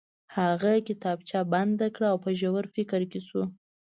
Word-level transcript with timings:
هغه 0.37 0.71
کتابچه 0.87 1.39
بنده 1.53 1.87
کړه 1.95 2.07
او 2.13 2.17
په 2.25 2.31
ژور 2.39 2.63
فکر 2.75 3.01
کې 3.11 3.19
شو 3.27 3.43